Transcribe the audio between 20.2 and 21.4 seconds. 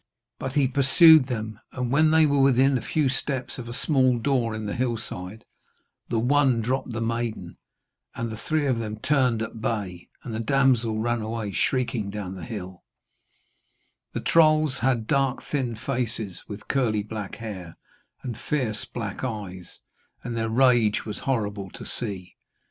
and their rage was